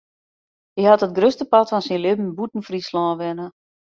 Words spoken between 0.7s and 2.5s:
Hy hat it grutste part fan syn libben